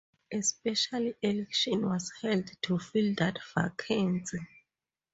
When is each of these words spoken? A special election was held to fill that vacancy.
A 0.31 0.41
special 0.41 1.13
election 1.21 1.87
was 1.87 2.11
held 2.23 2.49
to 2.63 2.79
fill 2.79 3.13
that 3.19 3.37
vacancy. 3.55 4.39